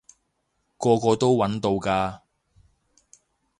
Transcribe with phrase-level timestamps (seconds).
[0.79, 2.21] 個個都搵到㗎